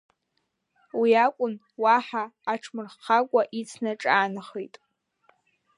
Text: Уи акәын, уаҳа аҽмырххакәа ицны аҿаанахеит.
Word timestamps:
Уи 0.99 1.11
акәын, 1.25 1.53
уаҳа 1.81 2.23
аҽмырххакәа 2.53 3.41
ицны 3.59 3.89
аҿаанахеит. 3.93 4.75